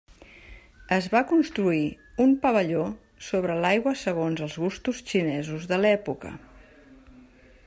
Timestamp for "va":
1.15-1.21